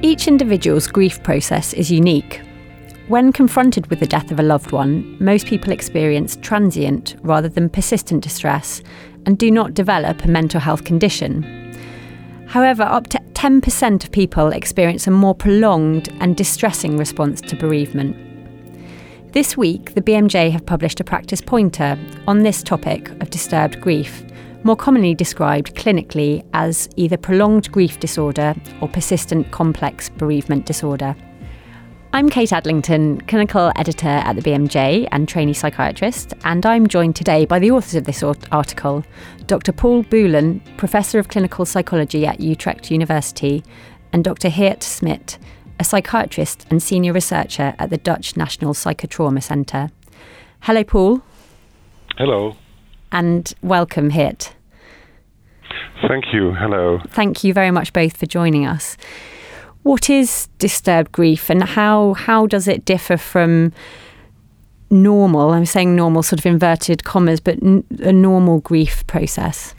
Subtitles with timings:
[0.00, 2.40] Each individual's grief process is unique.
[3.08, 7.68] When confronted with the death of a loved one, most people experience transient rather than
[7.68, 8.80] persistent distress
[9.26, 11.42] and do not develop a mental health condition.
[12.46, 18.16] However, up to 10% of people experience a more prolonged and distressing response to bereavement.
[19.32, 24.22] This week, the BMJ have published a practice pointer on this topic of disturbed grief,
[24.68, 31.16] more commonly described clinically as either prolonged grief disorder or persistent complex bereavement disorder.
[32.12, 37.46] I'm Kate Adlington, clinical editor at the BMJ and trainee psychiatrist, and I'm joined today
[37.46, 39.04] by the authors of this article
[39.46, 39.72] Dr.
[39.72, 43.64] Paul Boelen, Professor of Clinical Psychology at Utrecht University,
[44.12, 44.50] and Dr.
[44.50, 45.38] Geert Smid,
[45.80, 49.88] a psychiatrist and senior researcher at the Dutch National Psychotrauma Centre.
[50.60, 51.22] Hello, Paul.
[52.18, 52.54] Hello.
[53.10, 54.52] And welcome, Geert.
[56.06, 56.54] Thank you.
[56.54, 57.00] Hello.
[57.08, 58.96] Thank you very much both for joining us.
[59.82, 63.72] What is disturbed grief and how, how does it differ from
[64.90, 65.50] normal?
[65.50, 69.74] I'm saying normal, sort of inverted commas, but n- a normal grief process.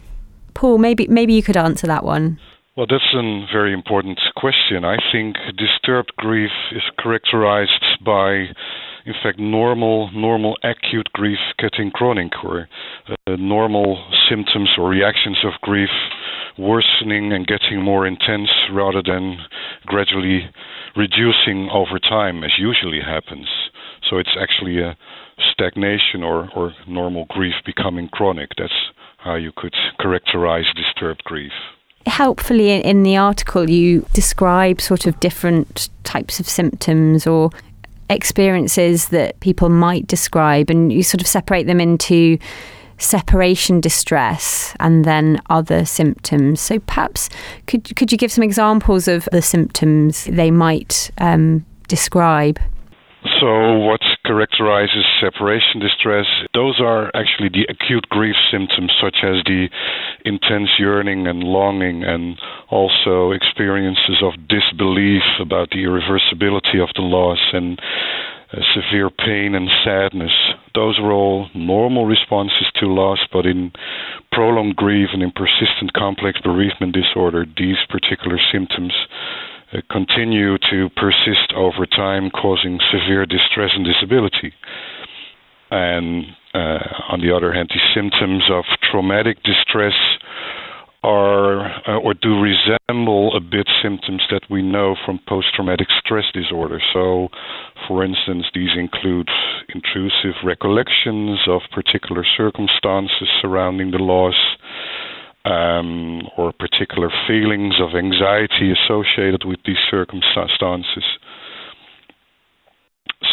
[0.55, 2.39] Paul, maybe maybe you could answer that one.
[2.75, 4.85] Well, that's a very important question.
[4.85, 8.45] I think disturbed grief is characterized by,
[9.09, 12.69] in fact, normal, normal acute grief getting chronic, or
[13.09, 15.89] uh, normal symptoms or reactions of grief
[16.59, 19.37] worsening and getting more intense rather than
[19.87, 20.47] gradually
[20.95, 23.47] reducing over time, as usually happens.
[24.07, 24.95] So it's actually a
[25.53, 28.51] stagnation or, or normal grief becoming chronic.
[28.59, 31.53] That's how you could characterize disturbed grief.
[32.05, 37.49] Helpfully, in the article, you describe sort of different types of symptoms or
[38.09, 42.37] experiences that people might describe, and you sort of separate them into
[42.97, 46.59] separation distress and then other symptoms.
[46.59, 47.29] So perhaps
[47.65, 52.59] could could you give some examples of the symptoms they might um, describe?
[53.41, 56.25] So, what characterizes separation distress?
[56.53, 59.67] Those are actually the acute grief symptoms, such as the
[60.23, 62.37] intense yearning and longing, and
[62.69, 67.77] also experiences of disbelief about the irreversibility of the loss and
[68.73, 70.31] severe pain and sadness.
[70.73, 73.71] Those are all normal responses to loss, but in
[74.31, 78.93] prolonged grief and in persistent complex bereavement disorder, these particular symptoms
[79.73, 84.53] uh, continue to persist over time, causing severe distress and disability.
[85.71, 89.93] And uh, on the other hand, the symptoms of traumatic distress
[91.03, 96.81] are uh, or do resemble a bit symptoms that we know from post-traumatic stress disorder.
[96.93, 97.29] So,
[97.87, 99.29] for instance, these include
[99.73, 104.35] intrusive recollections of particular circumstances surrounding the loss,
[105.45, 111.03] um, or particular feelings of anxiety associated with these circumstances.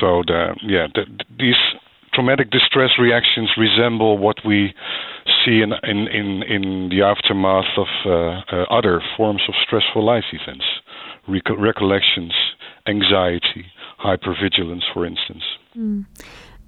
[0.00, 1.02] So, the, yeah, the,
[1.36, 1.56] these
[2.14, 4.72] traumatic distress reactions resemble what we
[5.46, 8.10] see in in in, in the aftermath of uh,
[8.54, 10.64] uh, other forms of stressful life events,
[11.28, 12.32] Reco- recollections,
[12.86, 13.66] anxiety,
[14.00, 15.44] hypervigilance, for instance.
[15.76, 16.04] Mm.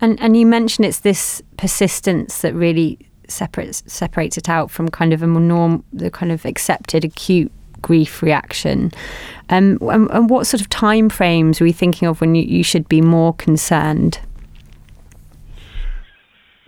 [0.00, 5.12] And and you mentioned it's this persistence that really separates separates it out from kind
[5.12, 7.53] of a more norm, the kind of accepted acute
[7.83, 8.91] grief reaction.
[9.50, 12.65] Um, and, and, what sort of time frames are we thinking of when you, you
[12.65, 14.21] should be more concerned?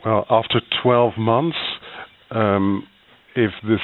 [0.04, 1.58] Well, after 12 months,
[2.30, 2.86] um,
[3.34, 3.78] if the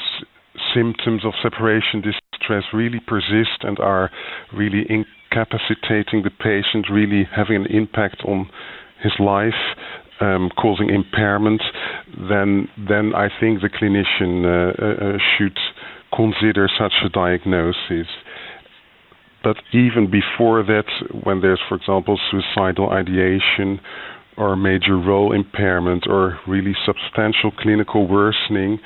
[0.74, 4.10] symptoms of separation distress really persist and are
[4.52, 8.48] really incapacitating the patient, really having an impact on
[9.02, 9.54] his life,
[10.20, 11.62] um, causing impairment,
[12.28, 15.58] then then I think the clinician uh, uh, uh should
[16.14, 18.08] consider such a diagnosis.
[19.44, 20.86] But even before that,
[21.22, 23.78] when there's, for example, suicidal ideation
[24.36, 28.78] or major role impairment or really substantial clinical worsening,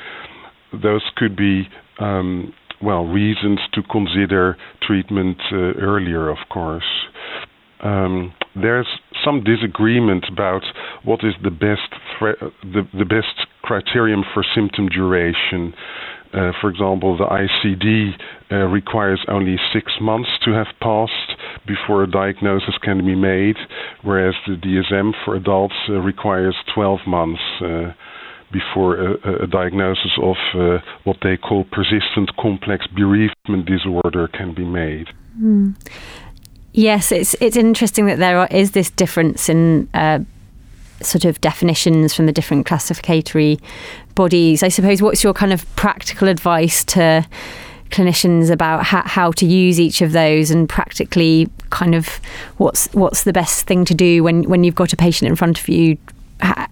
[0.83, 1.69] those could be
[1.99, 2.53] um,
[2.83, 6.85] well reasons to consider treatment uh, earlier, of course.
[7.83, 8.87] Um, there's
[9.25, 10.63] some disagreement about
[11.05, 11.89] what is the best
[12.21, 15.73] the, the best criterion for symptom duration.
[16.33, 18.13] Uh, for example, the ICD
[18.53, 21.30] uh, requires only six months to have passed
[21.67, 23.57] before a diagnosis can be made,
[24.03, 27.93] whereas the DSM for adults uh, requires 12 months uh,
[28.53, 34.65] before a, a, diagnosis of uh, what they call persistent complex bereavement disorder can be
[34.65, 35.07] made.
[35.41, 35.77] Mm.
[36.73, 40.21] Yes, it's it's interesting that there are, is this difference in uh,
[41.03, 43.59] sort of definitions from the different classificatory
[44.15, 44.63] bodies.
[44.63, 47.27] I suppose what's your kind of practical advice to
[47.91, 52.21] clinicians about ha- how to use each of those and practically kind of
[52.59, 55.59] what's what's the best thing to do when when you've got a patient in front
[55.59, 55.97] of you.
[56.43, 56.69] Ha-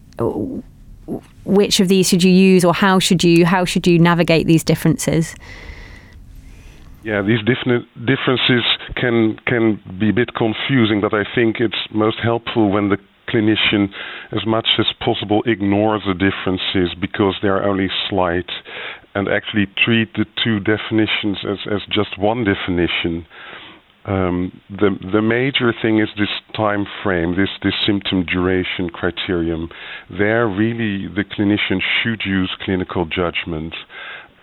[1.44, 4.62] which of these should you use, or how should you how should you navigate these
[4.62, 5.34] differences?
[7.02, 12.18] Yeah, these different differences can can be a bit confusing, but I think it's most
[12.22, 12.98] helpful when the
[13.28, 13.88] clinician,
[14.32, 18.50] as much as possible, ignore the differences because they are only slight,
[19.14, 23.26] and actually treat the two definitions as as just one definition.
[24.04, 29.68] Um, the the major thing is this time frame, this this symptom duration criterion.
[30.08, 33.74] There, really, the clinician should use clinical judgment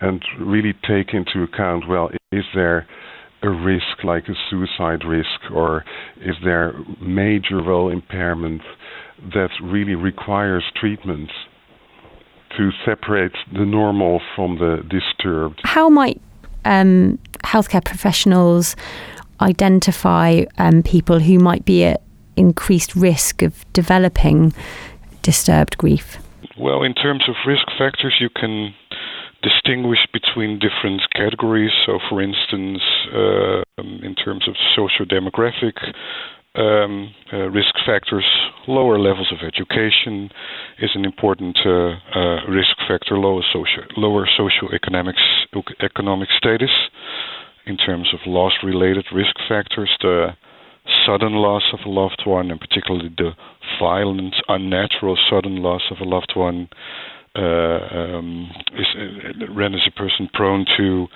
[0.00, 1.88] and really take into account.
[1.88, 2.86] Well, is there
[3.46, 5.84] a risk like a suicide risk, or
[6.20, 8.62] is there major role impairment
[9.32, 11.30] that really requires treatment
[12.56, 15.60] to separate the normal from the disturbed?
[15.64, 16.20] How might
[16.64, 18.76] um, healthcare professionals
[19.40, 22.02] identify um, people who might be at
[22.36, 24.52] increased risk of developing
[25.22, 26.18] disturbed grief?
[26.58, 28.74] Well, in terms of risk factors, you can
[29.46, 31.70] distinguish between different categories.
[31.86, 32.82] So, for instance,
[33.14, 35.76] uh, in terms of socio-demographic
[36.56, 38.24] um, uh, risk factors,
[38.66, 40.30] lower levels of education
[40.78, 41.70] is an important uh,
[42.18, 43.18] uh risk factor.
[43.18, 45.16] Lower socio lower socioeconomic
[45.82, 46.70] economic status
[47.66, 50.28] in terms of loss related risk factors, the
[51.04, 53.32] sudden loss of a loved one, and particularly the
[53.80, 56.68] violent, unnatural sudden loss of a loved one,
[57.38, 61.06] um, is, uh, renders a person prone to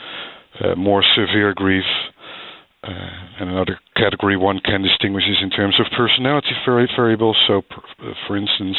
[0.61, 1.85] uh, more severe grief.
[2.83, 2.91] Uh,
[3.41, 6.53] and another category one can distinguish is in terms of personality
[6.97, 7.37] variables.
[7.47, 8.77] So, uh, for instance,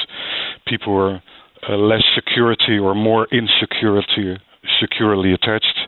[0.67, 1.23] people are
[1.69, 4.37] uh, less security or more insecurity
[4.79, 5.87] securely attached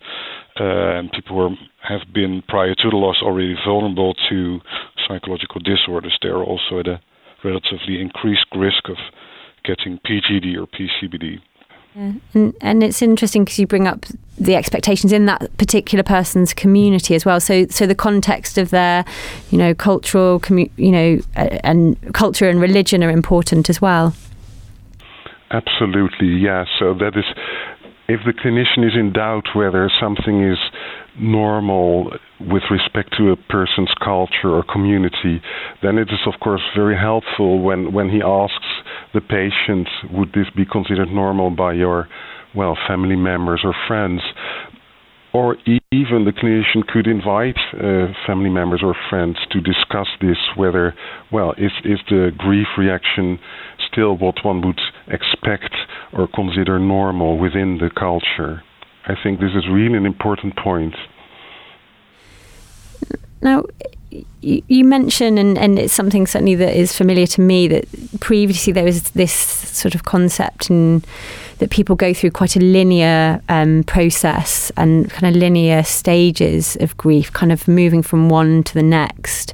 [0.59, 4.59] uh, and people who have been prior to the loss already vulnerable to
[5.07, 7.01] psychological disorders, they are also at a
[7.44, 8.97] relatively increased risk of
[9.63, 11.39] getting PGD or PCBD.
[11.95, 12.13] Yeah.
[12.33, 14.06] And, and it's interesting because you bring up
[14.39, 17.39] the expectations in that particular person's community as well.
[17.39, 19.06] So, so the context of their,
[19.51, 24.15] you know, cultural, commu- you know, uh, and culture and religion are important as well.
[25.51, 26.65] Absolutely, yeah.
[26.80, 27.25] So that is
[28.07, 30.57] if the clinician is in doubt whether something is
[31.18, 35.42] normal with respect to a person's culture or community,
[35.81, 38.65] then it is of course very helpful when, when he asks
[39.13, 42.07] the patient, would this be considered normal by your
[42.56, 44.21] well family members or friends?
[45.33, 50.38] Or even the clinician could invite uh, family members or friends to discuss this.
[50.56, 50.94] Whether,
[51.31, 53.39] well, is is the grief reaction
[53.92, 55.74] still what one would expect
[56.12, 58.62] or consider normal within the culture.
[59.06, 60.94] I think this is really an important point.
[63.42, 63.63] Now,
[64.42, 67.86] you, mention, and, and it's something certainly that is familiar to me, that
[68.19, 71.06] previously there was this sort of concept and
[71.60, 76.98] that people go through quite a linear um, process and kind of linear stages of
[76.98, 79.54] grief, kind of moving from one to the next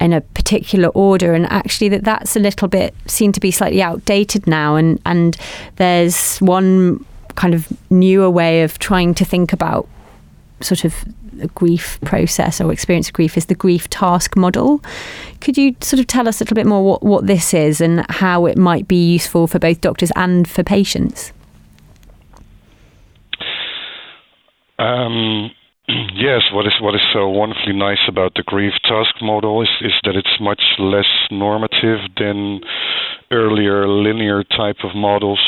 [0.00, 1.34] in a particular order.
[1.34, 4.76] And actually, that that's a little bit seen to be slightly outdated now.
[4.76, 5.36] And and
[5.76, 7.04] there's one
[7.34, 9.88] kind of newer way of trying to think about
[10.60, 11.04] sort of
[11.48, 14.82] grief process or experience of grief is the grief task model.
[15.40, 18.04] Could you sort of tell us a little bit more what, what this is and
[18.08, 21.32] how it might be useful for both doctors and for patients?
[24.78, 25.50] Um,
[26.14, 29.92] yes, what is what is so wonderfully nice about the grief task model is, is
[30.04, 32.60] that it's much less normative than
[33.30, 35.40] earlier linear type of models.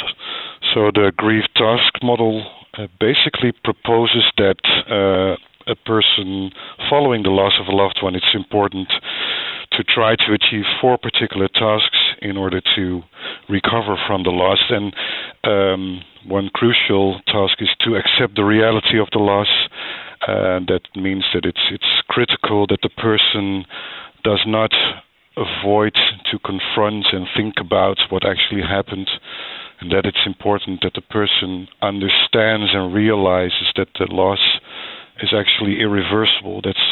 [0.72, 2.44] So the grief task model
[2.76, 4.58] uh, basically proposes that
[4.90, 5.36] uh,
[5.66, 6.50] a person
[6.90, 8.88] following the loss of a loved one, it's important
[9.72, 13.02] to try to achieve four particular tasks in order to
[13.48, 14.62] recover from the loss.
[14.70, 14.94] And
[15.44, 19.48] um, one crucial task is to accept the reality of the loss.
[20.26, 23.66] Uh, that means that it's it's critical that the person
[24.22, 24.72] does not
[25.36, 25.92] avoid
[26.30, 29.10] to confront and think about what actually happened,
[29.80, 34.53] and that it's important that the person understands and realizes that the loss
[35.24, 36.60] is actually irreversible.
[36.62, 36.86] That's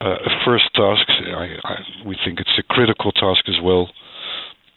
[0.00, 1.06] uh, a first task.
[1.10, 1.74] I, I,
[2.06, 3.90] we think it's a critical task as well.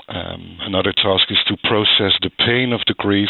[0.09, 3.29] Um, another task is to process the pain of the grief.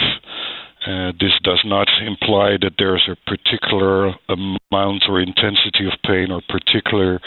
[0.88, 6.42] Uh, this does not imply that there's a particular amount or intensity of pain or
[6.48, 7.20] particular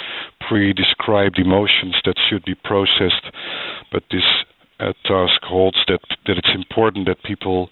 [0.49, 3.29] pre-described emotions that should be processed,
[3.93, 4.25] but this
[4.81, 7.69] uh, task holds that that it's important that people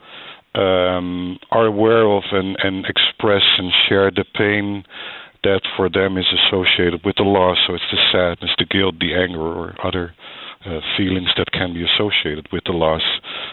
[0.54, 4.84] um, are aware of and, and express and share the pain
[5.42, 7.58] that for them is associated with the loss.
[7.66, 10.14] So it's the sadness, the guilt, the anger, or other
[10.66, 13.02] uh, feelings that can be associated with the loss,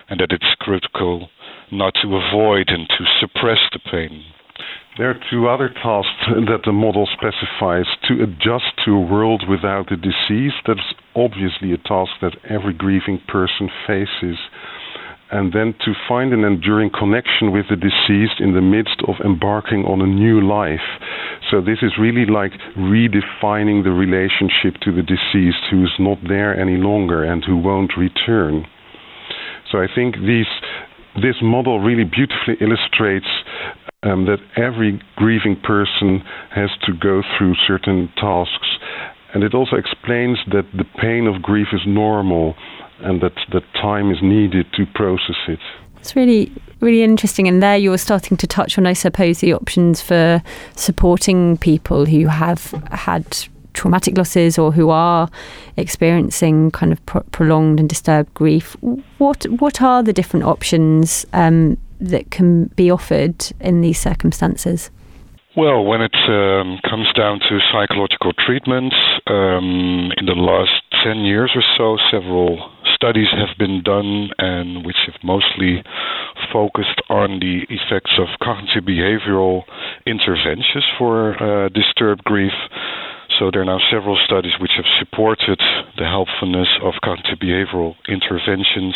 [0.09, 1.29] and that it's critical
[1.71, 4.23] not to avoid and to suppress the pain.
[4.97, 9.89] There are two other tasks that the model specifies to adjust to a world without
[9.89, 10.65] the deceased.
[10.65, 14.37] That's obviously a task that every grieving person faces
[15.31, 19.83] and then to find an enduring connection with the deceased in the midst of embarking
[19.83, 20.87] on a new life.
[21.51, 26.57] So this is really like redefining the relationship to the deceased who is not there
[26.59, 28.65] any longer and who won't return.
[29.71, 30.47] So I think these,
[31.15, 33.27] this model really beautifully illustrates
[34.03, 36.21] um, that every grieving person
[36.53, 38.76] has to go through certain tasks.
[39.33, 42.55] And it also explains that the pain of grief is normal
[42.99, 45.59] and that that time is needed to process it.
[45.99, 47.47] It's really really interesting.
[47.47, 50.41] And there you're starting to touch on I suppose the options for
[50.75, 53.25] supporting people who have had
[53.73, 55.29] traumatic losses or who are
[55.75, 58.75] experiencing kind of pro- prolonged and disturbed grief.
[59.17, 64.89] What what are the different options um, that can be offered in these circumstances
[65.57, 68.95] well, when it um, comes down to psychological treatments,
[69.25, 74.97] um, in the last 10 years or so, several studies have been done and which
[75.07, 75.81] have mostly
[76.53, 79.63] focused on the effects of cognitive behavioral
[80.05, 82.53] interventions for uh, disturbed grief.
[83.39, 85.59] So there are now several studies which have supported
[85.97, 88.93] the helpfulness of cognitive behavioral interventions,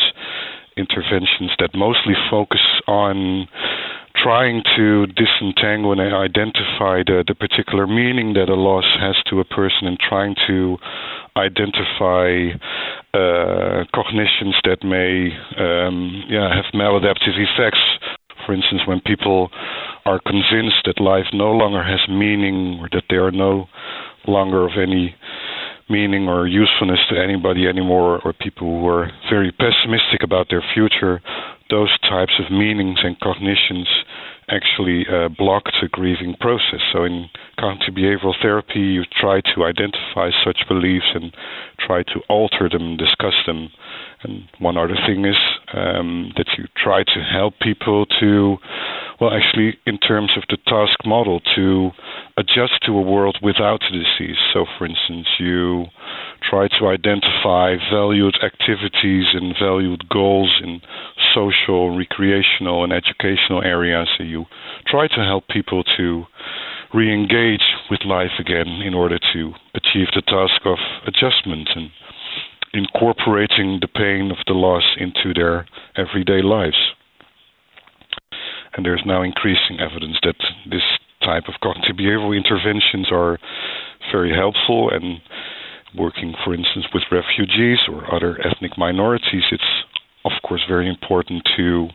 [0.78, 3.48] interventions that mostly focus on
[4.22, 9.46] trying to disentangle and identify the, the particular meaning that a loss has to a
[9.46, 10.78] person and trying to
[11.38, 12.50] identify
[13.14, 17.80] uh, cognitions that may um, yeah, have maladaptive effects.
[18.46, 19.50] For instance, when people
[20.06, 23.68] are convinced that life no longer has meaning or that they are no
[24.28, 25.16] longer of any
[25.90, 31.22] meaning or usefulness to anybody anymore, or people who are very pessimistic about their future,
[31.70, 33.88] those types of meanings and cognitions
[34.52, 36.82] actually uh, block the grieving process.
[36.94, 37.30] So, in
[37.60, 41.34] cognitive behavioral therapy, you try to identify such beliefs and
[41.80, 43.70] try to alter them, discuss them.
[44.24, 45.38] And one other thing is
[45.74, 48.58] um, that you try to help people to,
[49.20, 51.92] well, actually, in terms of the task model, to
[52.38, 54.38] adjust to a world without the disease.
[54.54, 55.86] So, for instance, you
[56.42, 60.82] try to identify valued activities and valued goals in
[61.34, 64.08] social, recreational, and educational areas.
[64.18, 64.46] So you
[64.88, 66.26] try to help people to
[66.94, 71.90] re engage with life again in order to achieve the task of adjustment and
[72.74, 76.78] incorporating the pain of the loss into their everyday lives.
[78.74, 80.36] And there's now increasing evidence that
[80.70, 80.84] this
[81.24, 83.38] type of cognitive behavioral interventions are
[84.12, 85.22] very helpful and
[85.96, 89.64] working, for instance, with refugees or other ethnic minorities, it's
[90.26, 91.90] of course very important to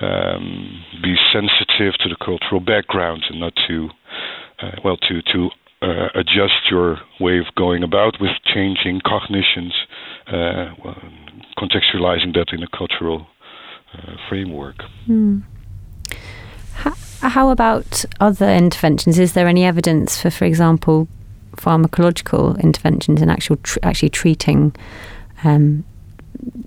[0.00, 3.88] um, be sensitive to the cultural background and not to,
[4.62, 5.50] uh, well, to to
[5.82, 9.72] uh, adjust your way of going about with changing cognitions,
[10.26, 10.96] uh, well,
[11.56, 13.26] contextualizing that in a cultural
[13.94, 14.76] uh, framework.
[15.08, 15.42] Mm.
[16.74, 19.18] How, how about other interventions?
[19.18, 21.08] Is there any evidence for, for example,
[21.58, 24.74] pharmacological interventions in actual tr- actually treating
[25.44, 25.84] um,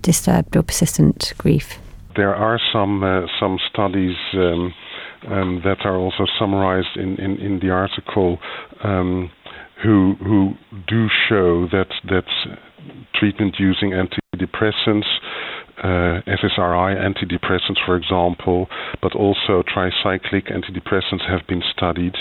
[0.00, 1.78] disturbed or persistent grief?
[2.16, 4.74] There are some uh, some studies um,
[5.28, 8.38] um, that are also summarized in, in, in the article
[8.84, 9.30] um,
[9.82, 10.52] who who
[10.86, 12.26] do show that that
[13.14, 15.06] treatment using antidepressants
[15.82, 18.68] uh, SSRI antidepressants, for example,
[19.00, 22.14] but also tricyclic antidepressants have been studied.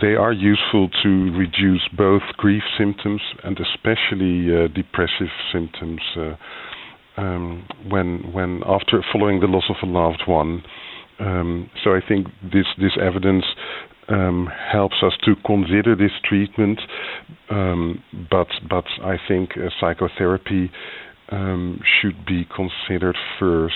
[0.00, 6.34] They are useful to reduce both grief symptoms and especially uh, depressive symptoms uh,
[7.16, 10.62] um, when when after following the loss of a loved one.
[11.18, 13.44] Um, so I think this this evidence
[14.08, 16.80] um, helps us to consider this treatment,
[17.50, 20.70] um, but but I think uh, psychotherapy
[21.30, 23.74] um, should be considered first.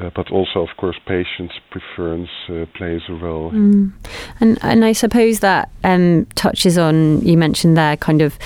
[0.00, 3.50] Uh, but also, of course, patient's preference uh, plays a role.
[3.50, 3.90] Mm.
[4.38, 8.38] And and I suppose that um, touches on you mentioned there kind of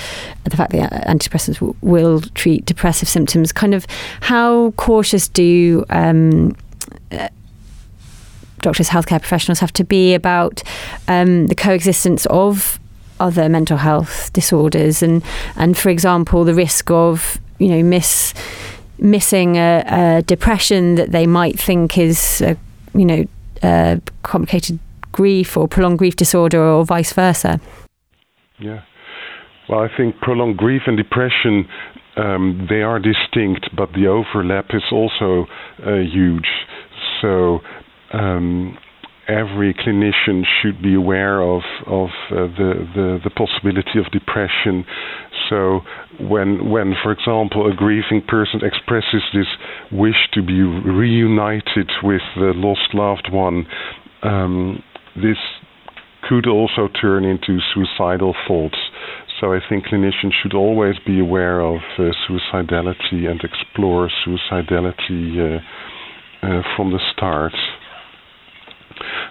[0.45, 3.51] the fact that antidepressants w- will treat depressive symptoms.
[3.51, 3.85] Kind of
[4.21, 6.55] how cautious do um,
[8.63, 10.63] doctors, healthcare professionals have to be about
[11.07, 12.79] um, the coexistence of
[13.19, 15.23] other mental health disorders and
[15.55, 18.33] and for example the risk of you know miss
[18.97, 22.57] missing a, a depression that they might think is a
[22.93, 23.25] you know,
[23.61, 24.79] uh, complicated
[25.11, 27.59] grief or prolonged grief disorder or vice versa?
[28.59, 28.81] Yeah.
[29.69, 31.67] Well, I think prolonged grief and depression
[32.15, 35.45] um, they are distinct, but the overlap is also
[35.85, 36.47] uh, huge.
[37.21, 37.61] So
[38.13, 38.77] um,
[39.27, 44.85] every clinician should be aware of of uh, the, the, the possibility of depression.
[45.49, 45.81] So
[46.19, 49.47] when when for example a grieving person expresses this
[49.91, 53.65] wish to be reunited with the lost loved one,
[54.23, 54.83] um,
[55.15, 55.37] this
[56.27, 58.77] could also turn into suicidal thoughts.
[59.39, 65.59] So I think clinicians should always be aware of uh, suicidality and explore suicidality uh,
[66.45, 67.53] uh, from the start.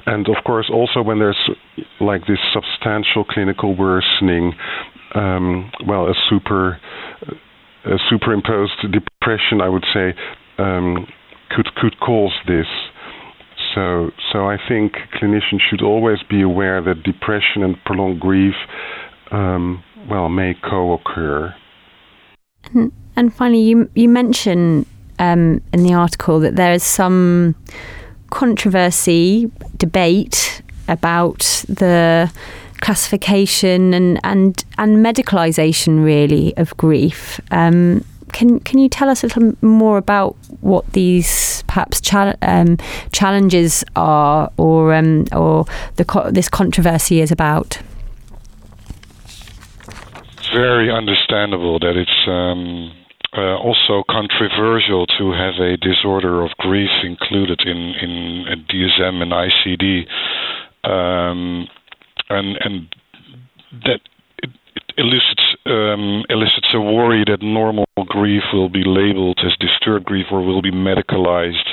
[0.06, 1.50] And of course, also when there's
[2.00, 4.52] like this substantial clinical worsening,
[5.14, 6.80] um, well, a super
[7.84, 10.14] a superimposed depression, I would say,
[10.58, 11.06] um,
[11.50, 12.66] could could cause this.
[13.74, 18.54] So, so I think clinicians should always be aware that depression and prolonged grief
[19.30, 21.54] um, well, may co-occur.
[22.74, 24.86] And, and finally, you you mention
[25.18, 27.54] um, in the article that there is some
[28.32, 32.32] controversy, debate about the
[32.80, 37.40] classification and and and medicalisation really of grief.
[37.50, 42.00] Um, can can you tell us a little more about what these perhaps
[42.40, 42.78] um,
[43.12, 47.78] challenges are, or um, or the co- this controversy is about?
[50.52, 52.92] very understandable that it's um,
[53.36, 60.06] uh, also controversial to have a disorder of grief included in in DSM and ICD,
[60.84, 61.68] um,
[62.28, 62.94] and and
[63.84, 64.00] that
[64.42, 70.04] it, it elicits um, elicits a worry that normal grief will be labeled as disturbed
[70.04, 71.68] grief or will be medicalized.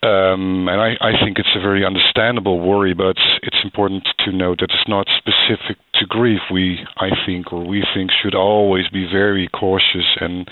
[0.00, 4.60] Um, and I, I, think it's a very understandable worry, but it's important to note
[4.60, 6.38] that it's not specific to grief.
[6.52, 10.48] We, I think, or we think, should always be very cautious and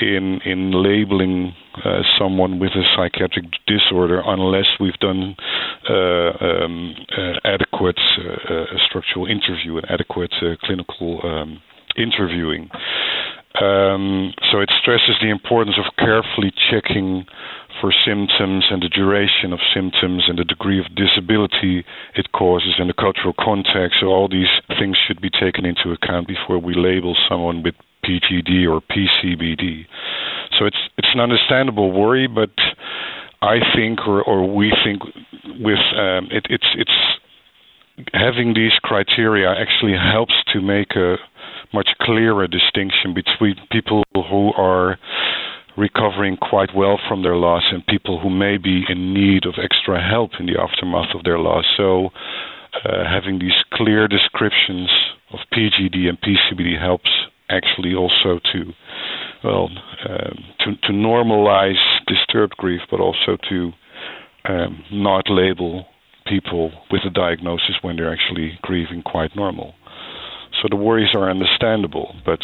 [0.00, 5.36] in in labeling uh, someone with a psychiatric disorder unless we've done
[5.88, 11.62] uh, um, uh, adequate uh, uh, structural interview and adequate uh, clinical um,
[11.96, 12.68] interviewing.
[13.60, 17.26] Um, so it stresses the importance of carefully checking
[17.80, 22.88] for symptoms and the duration of symptoms and the degree of disability it causes and
[22.88, 23.96] the cultural context.
[24.00, 28.68] So all these things should be taken into account before we label someone with PGD
[28.68, 29.86] or PCBD.
[30.58, 32.50] So it's it's an understandable worry, but
[33.42, 35.02] I think or, or we think
[35.58, 41.16] with um, it, it's it's having these criteria actually helps to make a
[41.72, 44.98] much clearer distinction between people who are
[45.76, 50.00] recovering quite well from their loss and people who may be in need of extra
[50.00, 51.64] help in the aftermath of their loss.
[51.76, 52.10] So,
[52.84, 54.88] uh, having these clear descriptions
[55.32, 57.10] of PGD and PCBD helps
[57.48, 58.72] actually also to
[59.42, 59.68] well
[60.08, 63.72] um, to, to normalize disturbed grief, but also to
[64.48, 65.86] um, not label
[66.26, 69.74] people with a diagnosis when they're actually grieving quite normal.
[70.60, 72.40] So the worries are understandable, but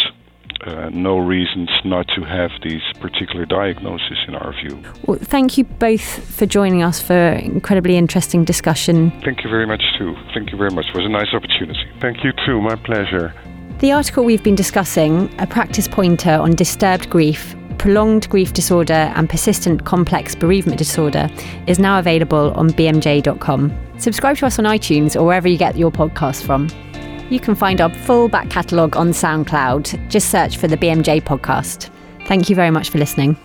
[0.65, 4.83] uh, no reasons not to have these particular diagnoses in our view.
[5.07, 6.03] Well, thank you both
[6.35, 9.11] for joining us for incredibly interesting discussion.
[9.23, 10.15] Thank you very much too.
[10.35, 10.87] Thank you very much.
[10.89, 11.89] It was a nice opportunity.
[12.01, 12.61] Thank you too.
[12.61, 13.35] My pleasure.
[13.79, 19.29] The article we've been discussing, a practice pointer on disturbed grief, prolonged grief disorder, and
[19.29, 21.29] persistent complex bereavement disorder,
[21.67, 23.73] is now available on bmj.com.
[23.99, 26.69] Subscribe to us on iTunes or wherever you get your podcasts from.
[27.31, 30.09] You can find our full back catalogue on SoundCloud.
[30.09, 31.91] Just search for the BMJ podcast.
[32.27, 33.37] Thank you very much for listening.